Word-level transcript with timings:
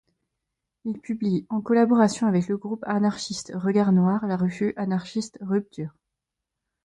Il 0.83 0.99
publie, 0.99 1.45
en 1.49 1.61
collaboration 1.61 2.25
avec 2.25 2.47
le 2.47 2.57
Groupe 2.57 2.83
anarchiste 2.87 3.51
Regard 3.53 3.91
noir, 3.91 4.25
la 4.25 4.35
revue 4.35 4.73
anarchiste 4.75 5.37
Ruptures. 5.41 5.93